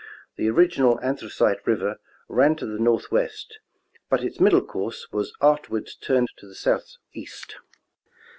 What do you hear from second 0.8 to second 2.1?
Anthracite river